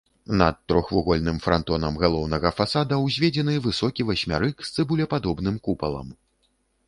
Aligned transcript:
Над 0.41 0.55
трохвугольным 0.71 1.37
франтонам 1.45 1.99
галоўнага 2.03 2.51
фасада 2.61 2.95
ўзведзены 3.03 3.53
высокі 3.67 4.01
васьмярык 4.09 4.55
з 4.69 4.75
цыбулепадобным 4.79 5.55
купалам. 5.69 6.09